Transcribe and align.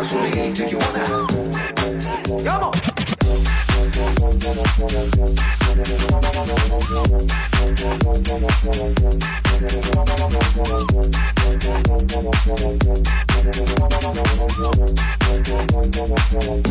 with 0.00 0.14
me? 0.14 0.52
Do 0.54 0.64
you 0.64 0.78
wanna? 0.78 1.26
Come 2.42 2.64
on. 2.64 2.72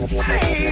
Say 0.10 0.69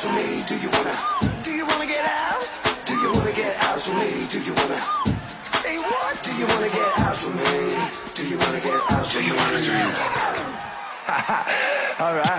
house 0.00 0.16
with 0.16 0.30
me? 0.30 0.44
Do 0.46 0.56
you 0.56 0.70
wanna? 0.70 0.96
Do 1.42 1.50
you 1.52 1.66
wanna 1.66 1.86
get 1.86 2.04
house? 2.04 2.60
Do 2.86 2.94
you 2.94 3.12
wanna 3.12 3.32
get 3.32 3.56
house 3.56 3.88
with 3.88 3.98
me? 3.98 4.26
Do 4.30 4.40
you 4.40 4.54
wanna? 4.54 4.80
Say 5.44 5.76
what? 5.76 6.22
Do 6.22 6.32
you 6.36 6.46
wanna 6.46 6.68
get 6.68 6.92
house 6.92 7.24
with 7.24 7.36
me? 7.36 7.76
Do 8.14 8.28
you 8.28 8.38
wanna 8.38 8.60
get 8.60 8.72
me? 8.72 8.96
Do 9.12 9.20
you 9.22 9.34
wanna? 9.36 9.60
Do 9.60 9.70
you 9.70 9.90
wanna? 9.92 10.40
All 12.00 12.14
right. 12.14 12.29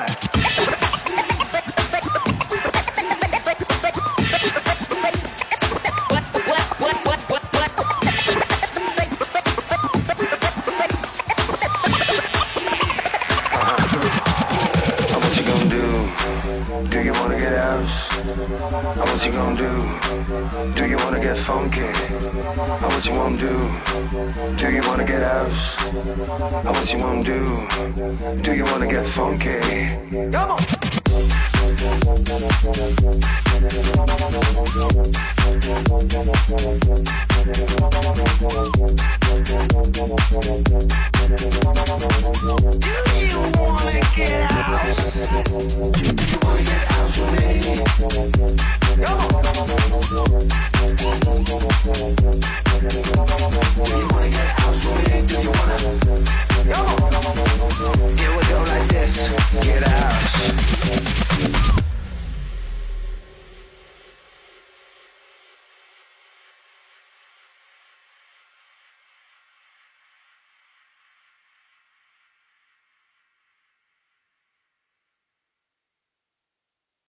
Do? 16.90 17.04
You 17.04 17.14
wanna 17.14 17.38
get 17.38 17.58
house? 17.58 18.08
What 18.98 19.26
you 19.26 19.32
gonna 19.32 19.58
do? 19.58 20.74
Do 20.76 20.88
you 20.88 20.98
wanna 20.98 21.20
get 21.20 21.38
funky? 21.38 21.82
What 21.82 23.06
you 23.06 23.14
wanna 23.14 23.38
do? 23.38 23.72
Do 24.58 24.72
you 24.72 24.82
wanna 24.88 25.06
get 25.06 25.22
house? 25.22 25.76
What 26.66 26.94
you 26.94 27.00
wanna 27.00 27.24
do? 27.24 27.68
Do 28.42 28.56
you 28.56 28.64
wanna 28.66 28.88
get 28.88 29.06
funky? 29.06 29.60
Come 30.32 30.52
on! 30.52 30.62
Do 42.80 43.01
Come 45.22 45.54
on! 52.26 52.31